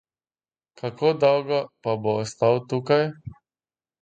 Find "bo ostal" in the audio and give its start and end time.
2.01-2.55